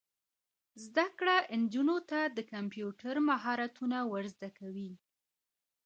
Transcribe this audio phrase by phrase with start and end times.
[0.83, 4.91] زده کړه نجونو ته د کمپیوټر مهارتونه ور زده کوي.